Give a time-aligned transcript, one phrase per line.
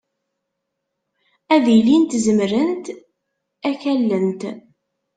[1.55, 2.85] Ad ilint zemrent
[3.67, 4.41] ad k-allent.